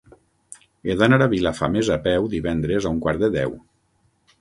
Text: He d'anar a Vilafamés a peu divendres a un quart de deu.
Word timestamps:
He 0.91 0.95
d'anar 1.01 1.19
a 1.27 1.27
Vilafamés 1.35 1.93
a 1.99 1.99
peu 2.09 2.27
divendres 2.35 2.89
a 2.91 2.97
un 2.97 3.07
quart 3.07 3.27
de 3.27 3.35
deu. 3.41 3.59